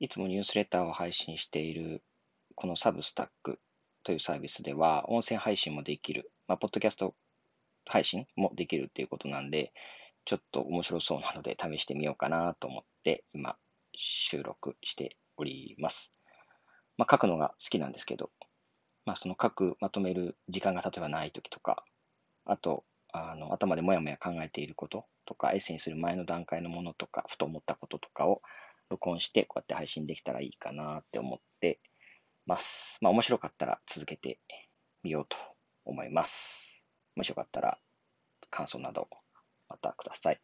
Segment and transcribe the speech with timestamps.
[0.00, 2.02] いつもニュースレターを配信している
[2.54, 3.60] このサブスタック
[4.02, 7.14] というサービスでは、音声配信もできる、まあ、ポッドキャスト
[7.86, 9.72] 配信もできるっていうことなんで、
[10.24, 13.56] ちょっと面白そうなので試してみようかなと思って今
[13.94, 16.14] 収録しております。
[16.96, 18.30] まあ、書くのが好きなんですけど、
[19.04, 21.84] まあ、その書く、まとめる時間が例えばない時とか、
[22.44, 28.42] あと、あの頭でもやもや考えていることとか、エッセイにする前の段階のものとか、ふと思ったこととかを
[28.90, 31.80] 録音して、こうやって配信できたらいいかなって思って
[32.46, 32.98] ます。
[33.00, 34.38] まあ、面白かったら続けて
[35.02, 35.36] みようと
[35.84, 36.84] 思います。
[37.16, 37.78] もしよかったら
[38.50, 39.08] 感想など
[39.68, 40.40] またください。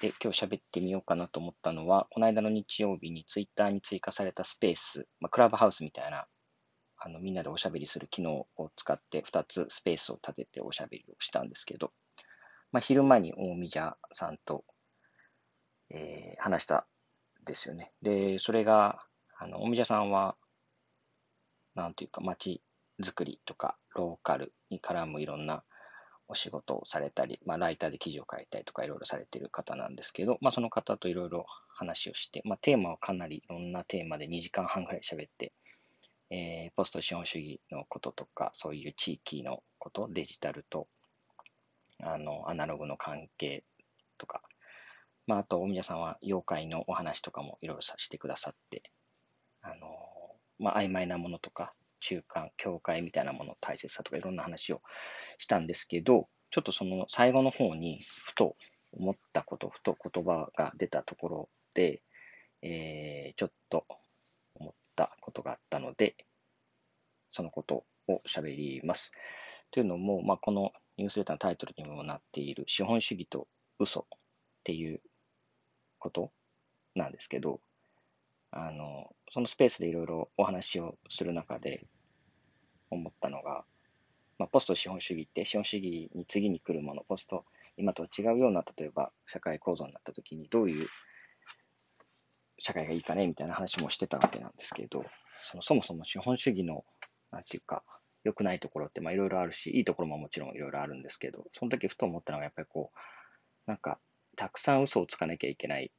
[0.00, 6.26] で、今日喋ってみようかなと思ったのは、この間の日曜日にツイッターに追加されたスペース、まあ、クラブハウスみたいな、
[6.98, 11.92] あのみんなでおしゃべりする機能を使って2つスペースを立てておしゃべりをしたんですけど、
[12.70, 14.64] まあ、昼間に大見者さんと、
[15.90, 16.86] えー、話した
[17.44, 17.92] ですよね。
[18.02, 19.04] で、それが、
[19.38, 20.36] あの、大見者さんは、
[21.74, 22.62] なんていうか、街
[23.00, 25.64] づくりとか、ローカルに絡むいろんな
[26.28, 35.52] お仕事をされたり、まあ、ライターで記事を書いたりとかいろいろされている方なんですけど、まあ、その方といろいろ話をして、まあ、テーマはかなりいろんなテーマで2時間半ぐらい喋って、
[36.30, 40.88] えー、ポスト資本主義のこととか、そういう地域のこと、デジタルと
[42.02, 43.64] あのアナログの関係
[44.16, 44.42] とか、
[45.26, 48.82] まあ、あと、大宮さんは妖怪のお話とかもいろいろさせてくださって、
[49.60, 49.76] あの
[50.58, 54.82] まあ、曖昧なものとか、中間、境界みたいなものの大切さとかいろんな話を
[55.38, 58.56] したんですけど、ちょっとその最後の方にふと
[58.92, 62.02] 思ったこと、ふと言葉が出たところで、
[62.60, 63.86] えー、ちょっと
[64.54, 66.16] 思ったことがあったので、
[67.30, 69.12] そのことを喋ります。
[69.70, 74.04] というのも、まあ、このニュースレターのタイトルにもなっている資本主義と嘘っ
[74.64, 75.00] ていう
[76.02, 76.32] こと
[76.96, 77.60] なんですけど、
[78.50, 81.86] あの、そのスペースでいろいろお話をする中で
[82.90, 83.64] 思ったのが、
[84.38, 87.44] まあ、ポスト資本主義って資本主義に次に来るもの、ポスト、
[87.76, 90.88] 今とは違うような、例えば社会構造になった時にどういう
[92.58, 95.04] 社会がいいかねみたいな話もしてたわけなんですけど、
[95.40, 96.84] そのそもそも資本主義の、
[97.30, 97.84] なんていうか、
[98.24, 102.98] 良くないところっていろいろあるし、いいところももちろんいろいろあるんですけど、その時ふと思ったのがやっぱりこう、
[103.66, 103.98] なんか、
[104.36, 105.92] たくさん嘘をつかなきゃいけない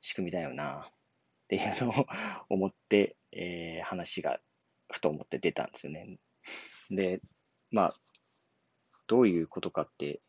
[0.00, 2.06] 仕組みだよな、っていうのを
[2.50, 4.38] 思って、えー、話が
[4.92, 6.18] ふと思って出たんですよね。
[6.90, 7.20] で、
[7.70, 7.94] まあ、
[9.06, 10.20] どういうことかって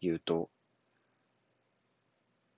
[0.00, 0.48] いうと、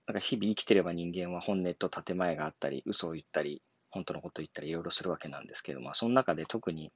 [0.05, 6.91] なんか日々生きてれば人間は本音と建前があったり、嘘を言ったり、本当のことを言ったり、いろいろするわけなんですけど、まあ、その中で特に、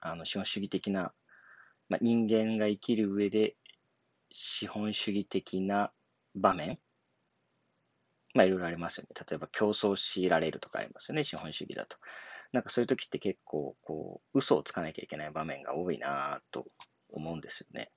[0.00, 1.12] あの、資本主義的な、
[1.88, 3.56] まあ、人間が生きる上で、
[4.30, 5.92] 資本主義的な
[6.34, 6.78] 場面
[8.34, 9.08] まあいろいろありますよね。
[9.28, 11.96] 例えば競争し強いられるとかありますよね、資本主義だと。
[12.52, 16.66] なんかそういう時って結構、こう、嘘をつかなきゃいけない場面が多いなと
[17.10, 17.90] 思うんですよね。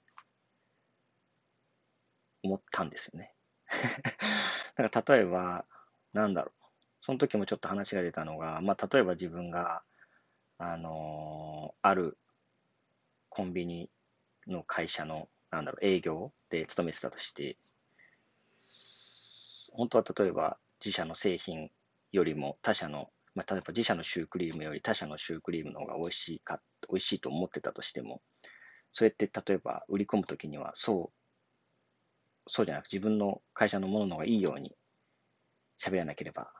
[2.43, 3.33] 思ったんですよね。
[4.75, 5.65] だか例えば、
[6.13, 6.63] なんだろう。
[7.01, 9.83] その時もちょっと話が出たのが、まあ例えば自分が、
[10.57, 12.17] あのー、ある
[13.29, 13.89] コンビニ
[14.47, 17.57] の会社の、なんだろう、営業で勤めてたとして、
[19.73, 21.69] 本当は例えば自社の製品
[22.11, 28.21] よりも他社の、まあ、例えば自社のシュークリームより他社のシュークリームの方が美味しいか、美味しいと思ってたとしても、
[28.91, 34.75] それって例えば売り込むときにはそう、そうじゃなく自分の会社のものの方がいいように
[35.79, 36.51] 喋らなければ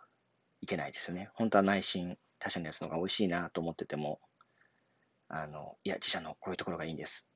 [0.61, 1.29] いけないですよね。
[1.35, 4.19] 本当は内心他社のやつの方が美味しいなと思ってても、
[5.27, 7.27] あの、いや、自社のこういうところがいいんです。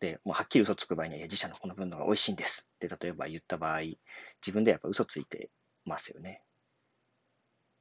[0.00, 5.50] で、もうはっきり嘘つく場合には、いや、自社のこの分のが美味しいんですって例えば言った場合、自分でやっぱ嘘ついて
[5.84, 6.42] ますよね。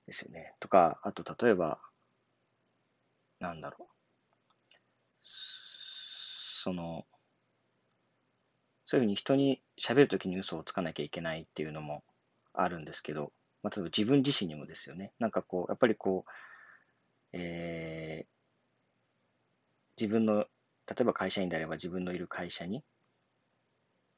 [0.05, 0.53] ですよね。
[0.59, 1.79] とか、あと例えば、
[3.39, 3.99] なんだろう。
[5.21, 7.05] その、
[8.85, 12.03] そういうふうに人に喋るときに嘘をつかなきゃいけないっていうのも
[12.53, 13.31] あるんですけど、
[13.63, 15.13] まあ、例えば自分自身にもですよね。
[15.19, 16.31] なんかこう、やっぱりこう、
[17.31, 18.29] えー、
[20.01, 20.45] 自分の
[20.89, 22.83] 例えば会社員であれば自分のいる会社に、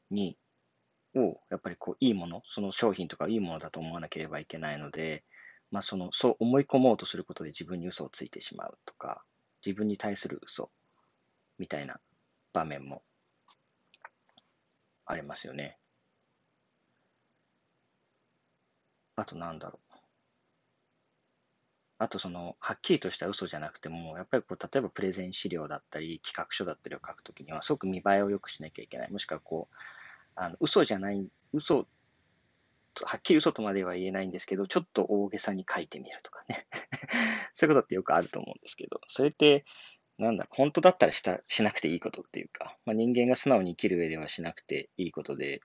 [0.10, 0.38] に、
[1.16, 5.26] を、やっぱりこう、いいもの、その商品とかいいものだと思わなければいけないので、
[5.70, 9.24] まあ、その、そう思い込もうとすることで自分に嘘をついてしまうとか、
[9.66, 10.72] 自分に対する嘘
[11.58, 12.00] みたいな
[12.54, 13.04] 場面も
[15.06, 15.78] ありますよね。
[19.16, 19.91] あとなんだろう。
[22.02, 29.12] あとその、はっきりとした嘘じゃなくても、やっぱりこう、例えばプレゼン資料だったり、企画書だったりを書くときには、すごく見栄えを良くしなきゃいけない。
[29.12, 29.76] もしくはこう、
[30.36, 31.88] あの嘘じゃない、嘘、
[33.04, 36.66] はっきり嘘とまでは言えないんですけど、ちょっと大げさに書いてみるとかね。
[37.54, 39.64] そういうことってよくあると思うんですけど、それって、
[40.18, 45.62] なんだ、本当だったらしたしなくていいことっていうか、まあ、人間が素直に生きる上ではしなくていいことで、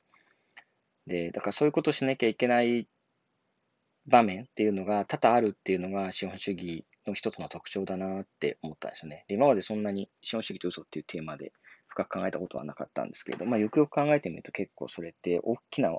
[1.07, 2.87] で、だからそういうことをしなきゃいけない
[4.07, 9.25] 場面っていうのが多々あるっていうのが資本主義の一つの特徴だなって思ったんですよね。
[9.29, 11.53] 今までそんなに資本主義と嘘っていうテーマで
[11.89, 15.97] 深く考えたことはなかったんですけれど、まあ、よくよく考えてみると結構それって大きな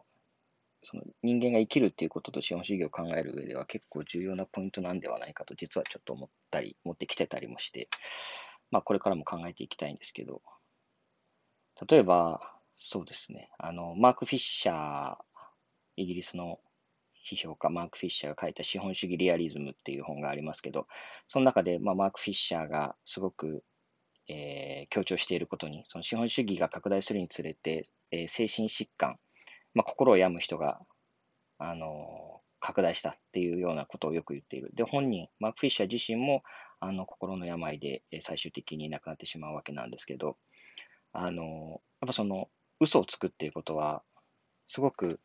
[0.84, 7.90] その人間が生きるっていうことと資本主義を考える上では結構重要なポイントなんではないかと実はちょっと思ったり、持ってきてたりもして、
[8.72, 10.42] まあこれからも考えていきたいんですけど、
[11.90, 12.40] 例えば、
[12.76, 15.18] そうですね、あの、マーク・フィッシャー、
[15.96, 16.60] イギリスの
[17.36, 20.88] 批評家、マーク・フィッシャーが書いた資本主義リアリズムっていう本がありますけど、
[21.28, 23.64] その中で、まあ、マーク・フィッシャーがすごく
[24.28, 29.18] えー、強調していることに、その資本主義が拡大するにつれて、えー、精神疾患、
[29.74, 30.80] まあ、心を病む人が、
[31.60, 34.72] あの、拡大したっていうようなことをよく言っている。
[34.74, 36.44] で、本人、マーク・フィッシャー自身も、
[36.80, 40.38] あの、心の病で最終的に亡くなってしまうわけなんですけど、
[41.14, 44.04] あの、やっぱその、嘘をつくっていうことは、
[44.68, 45.22] すごく、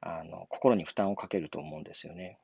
[0.00, 2.38] あの、心に負担をかけると思うんですよね。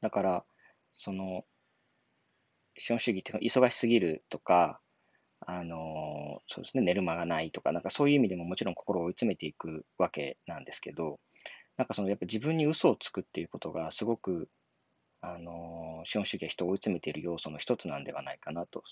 [0.00, 0.44] だから、
[0.92, 1.44] その、
[2.76, 4.80] 資本主義って、忙しすぎるとか、
[5.40, 11.18] あの、そうですね、寝る間がないとか、なんかそういう意味でももちろん心を追い詰めていくわけなんですけど、
[11.76, 14.48] なんかそのやっぱ自分に嘘をつくっていうことがすごく、
[15.22, 18.82] あの、資本主義は人を追い詰めている要素の一つなんではないかなと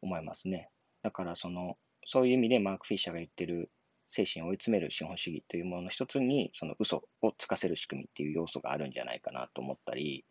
[0.00, 0.70] 思いますね。
[1.02, 3.70] だからその、そういう意味でマーク・フィッシャーが言ってる
[4.12, 10.26] 精神を追い詰める資本主義というものの一つに、その嘘をつかせる仕組みっていう要素があるんじゃないかなと思ったり、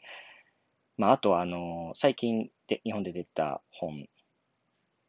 [0.98, 4.06] まあ、あとは、あの、最近で、日本で出た本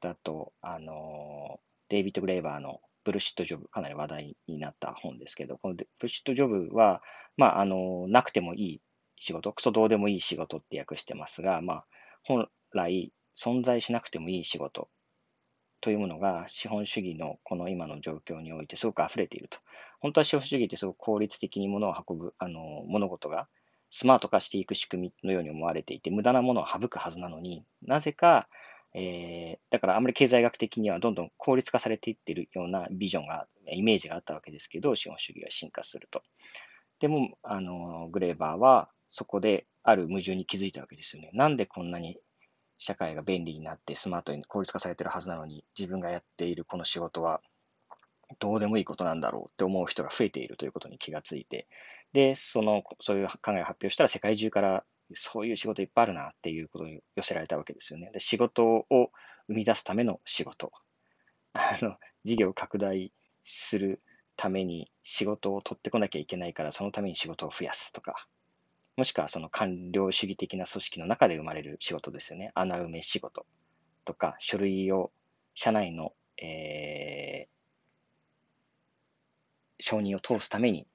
[0.01, 1.61] だと、あの、
[1.91, 7.03] デイビッド・グレーバーのブルシット・ジョブ、かなり話題になった本ですけど、このブルシット・ジョブは、
[7.37, 8.81] まあ、あの、なくてもいい
[9.19, 11.85] 仕事、クソどうでもいい仕事って訳してますが、まあ、
[12.23, 14.89] 本来存在しなくてもいい仕事
[15.82, 19.58] というものが資本主義のこの今の状況においてすごく溢れていると。
[20.00, 23.49] 本当は資本主義ってすごく効率的に物を運ぶ、あの、物事が
[23.90, 28.49] スマート化していく仕組みのように思われていて、無駄なものを省くはずなのに、なぜか、
[28.94, 36.23] えー、だからあんまり経済学的にはどんどん効率化されていってるようなビジョンが、イメージがあったわけですけど、資本主義が進化すると。
[37.00, 41.31] でも、あの、グレーバーはそこである矛盾に気づいたわけですよね。
[41.32, 42.19] なんでこんなに
[42.82, 47.40] 社会が便利になってスマートに効率化されてるはずなのに、自分がやっているこの仕事は
[48.38, 51.69] どうでもいいことなんだろうって思う人が増えているということに気がついて、
[52.12, 54.84] で、その、そういう考えを発表したら世界中から
[55.14, 58.11] そういう仕事いっぱいあるなっていうことに寄せられたわけですよね。
[58.12, 58.87] で、仕事を
[59.49, 60.73] 生み出すための仕事。
[61.52, 63.12] あの、事業拡大
[63.43, 64.02] する
[64.37, 68.26] ために仕事を取ってこなきゃいけないから、そのために仕事を増やすとか、
[68.97, 72.53] もしくはその官僚主義的な組織の中で生まれる仕事ですよね。
[72.55, 73.47] 穴埋め仕事
[74.05, 75.11] とか、書類を
[75.55, 77.53] 社内の、えー、
[79.81, 80.87] 承認を通すために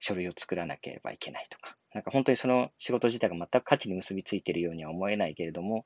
[0.00, 5.84] 書類を作らなければいけないとか、なんか本当にその仕事自体が全く価値に結びついているようには思えないけれども、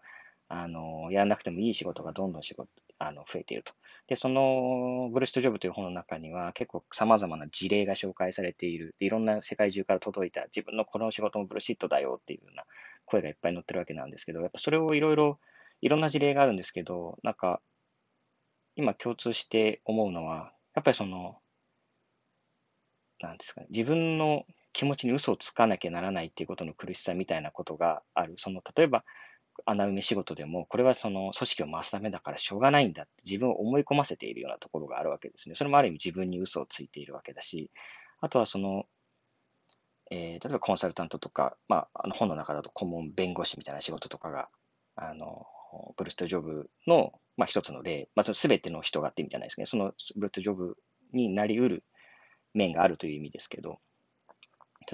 [0.49, 2.69] あの、やらなくてもいい仕事がどんどん仕事、
[2.99, 3.75] あの、増えていると。
[4.07, 8.95] で、その、ブルシットジョブという本の中には結構様々な事例が紹介されている。
[8.99, 12.65] で、いろんな世界中から届いた自分のこの仕事もブルシットだよっていうような
[13.05, 15.39] 声がいっぱい載ってるわけなんですけど、やっぱそれをいろいろ、
[15.81, 17.61] いろんな事例があるんですけど、なんか、
[18.77, 21.41] 今共通して思うのは、やっぱりその、
[23.21, 28.35] なんですかね、自分の気持ちに嘘をつかなきゃならないっていうことの苦しさみたいなことがある。
[28.39, 29.05] その、例えば、
[29.67, 35.55] 穴埋め仕事でも、これはその組織を回すためだからしょうがないんだって自分を思い込ませているようなところがあるわけですね。
[35.55, 37.71] それもある意味自分に嘘をついているわけだし、
[38.21, 38.85] あとはその、
[40.11, 44.49] えー、例えばコンサルタントとか、まあ、あの本の中だと顧問弁護士みたいな仕事とかが、
[44.97, 45.47] あの、
[45.97, 49.67] ブルストジョブの、まあ、一つの例、まあ、すべての人がって意味じゃないですね。
[49.67, 50.77] そのブルストジョブ
[51.13, 51.85] になり得る
[52.55, 53.79] 面があるという意味ですけど、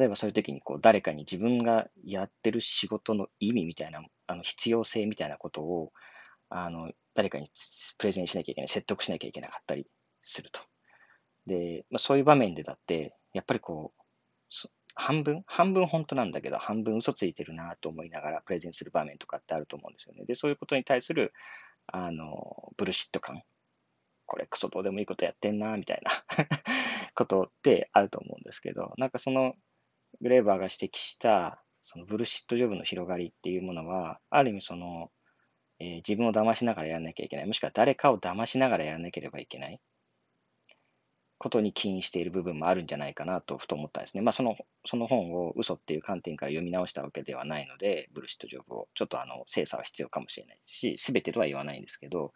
[0.01, 5.93] 例えばそういう時にこう誰かに自分がやってる仕事の意味みたいな、あの必要性みたいなことを、
[6.49, 7.47] あの、誰かに
[7.99, 9.87] プレゼンしなきゃいけない、説得しなきゃいけなかったり
[10.23, 10.63] すると。
[11.45, 20.25] で、まあ、そういう場面でだって、やっぱりこう、半分、半分本当なんだけど、半分嘘ついてるなと思いながらプレゼンする場面とかってあると思うんですよね。
[20.25, 21.35] で、そういうことに対する、
[21.89, 23.43] あの、ブルシット感。
[24.25, 26.11] これクソどうでもいいことやってんな、みたいな
[27.15, 29.57] ことってあると思うんですけど、なんかその
[30.21, 35.11] グレーバーが指摘したそのブルシットジョブの広がりっていうものは、ある意味その、
[35.79, 39.81] えー、自分を騙しながらやらなきゃいけない、もしくは誰かを騙しながらやらなければいけない。
[41.39, 44.21] ことに起因している部分もあるんじゃないかなとふと思ったんですね。
[44.21, 52.31] まあ、そのその本を嘘っていう観点から読み直したわけではないので、ブルシットジョブをちょっとあの精査は必要かもしれないし、すべてとは言わないんですけど、やっ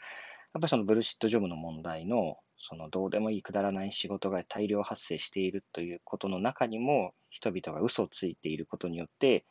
[0.54, 9.44] ぱりそのブルシットジョブの問題の、そのどうでもいいくだらない仕事が大量発生しているということの中にも、人々が嘘をついていることによって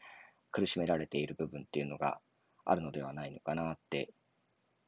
[0.51, 2.19] 苦しめられている部分っていうのが
[2.65, 4.09] あるのではないのかなって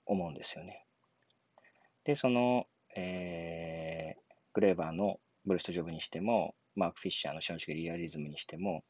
[0.07, 0.87] 思うんですよね。
[2.03, 2.65] で、その、
[2.95, 4.21] えー、
[4.53, 8.81] グレーバーのブルストジョブにしても、マーク・フィッシャーの資本主義リアリズムにしても、やっ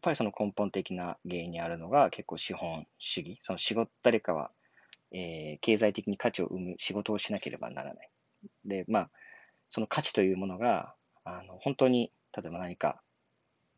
[0.00, 3.36] ぱりその根本的な原因にあるのが結構資本主義。
[3.42, 4.50] その仕事、誰かは、
[5.12, 8.10] えー、経済的に価値を生む仕事をしなければならない。
[8.64, 9.10] で、まあ、
[9.68, 10.94] その価値というものが、
[11.24, 13.00] あの本当に、例えば何か、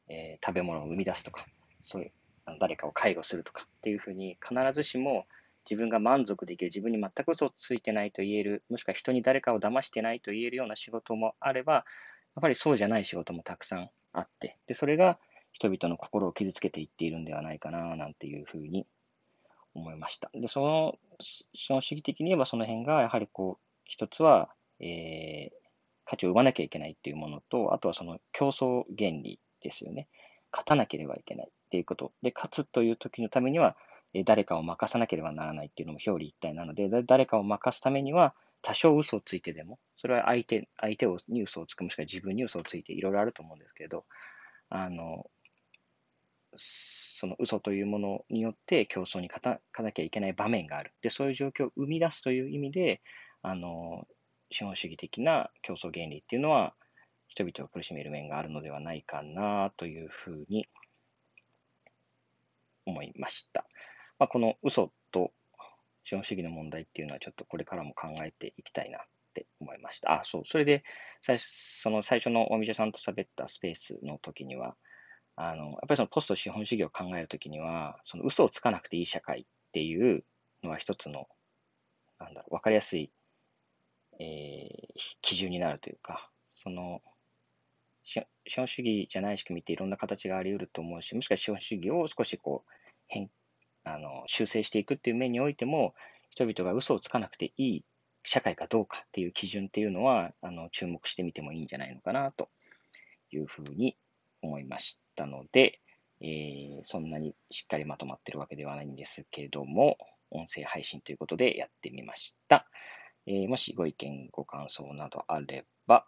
[0.09, 1.47] えー、食べ物を生み出すとか、
[1.81, 2.13] そういう、
[2.45, 5.27] あの誰かを介護するとかっていうふうに、必ずしも
[5.69, 11.85] 自分が満足できる、自分に全く嘘をついてないと言える、もしくは人に誰かを騙してないと言えるような仕事もあれば、やっ
[12.41, 15.19] ぱりそうじゃない仕事もたくさんあって、で、それが
[15.53, 18.87] 人々の心を傷つけていっているんではないかな、なんていうふうに
[19.75, 20.31] 思いました。
[20.35, 25.63] で、その、資本主義的に言えばその辺が、やはりこう、一つは、えー、
[26.05, 30.09] 価値を生まなきゃいけないっていうものと、あとはその競争原理ですよね。
[30.53, 32.13] 勝たなければいけないっていうこと。
[32.23, 33.77] で、勝つという時のためには、
[34.27, 44.05] 誰かを任さなければならないっていうのも表裏一体なので、誰かを任すためには、多少嘘をついてでも、それは相手相手に嘘をつく、もしくは自分に嘘をついていろいろあると思うんですけど、
[44.69, 45.27] あの、
[46.55, 50.93] その嘘というものによって競争に勝たかなきゃいけない場面がある。
[51.03, 53.01] で、そういう状況を生み出すという意味で、
[53.43, 54.07] あの、
[54.51, 56.75] 資本主義的な競争原理っていうのは、
[57.29, 60.69] 人々を苦しめる面があるのではないかなというふうに
[62.87, 63.67] 思いました。
[64.19, 65.33] まあ、この嘘と
[66.05, 69.01] 資本主義の問題っていうのはちょっとこれからも考えていきたいなっ
[69.35, 70.21] て思いました。
[70.21, 70.43] あ、そう。
[70.47, 70.85] それで、
[71.21, 74.77] その最初のお店さんと喋ったスペースの時には、
[75.37, 80.25] あの、やっぱりそのポスト資本主義を考えるときには、その嘘をつかなくていい社会っていう
[80.63, 81.27] のは一つの、
[82.21, 83.11] なんだろう、わかりやすい、
[84.23, 87.03] えー、基準になるというか、その、
[88.05, 88.25] 資
[88.57, 92.71] 本主義じゃない仕組みっていろんな形があり得ると思うし、もしくは資本主義を少しこう
[93.07, 93.31] 変
[93.85, 95.95] あの修正していくっていう面においても、
[96.31, 97.85] 人々が嘘をつかなくていい
[98.25, 102.49] 社会かどうかっていう基準っていうのは、あの注目してみてもいいんじゃないのかなと
[103.31, 103.97] いうふうに
[104.43, 105.81] 思いましたので、
[106.21, 109.97] えー、そんなにしっかりまとまってるわけではないんですけども、
[110.31, 112.67] 音声配信ということでやってみました。
[113.27, 116.07] えー、もしご意見、ご感想などあれば、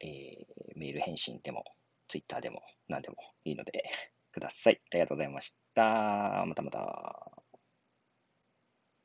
[0.00, 1.64] えー、メール返信でも、
[2.08, 3.84] ツイッターでも何でもいいので
[4.32, 4.80] ください。
[4.90, 6.44] ありがとうございました。
[6.46, 7.45] またまた。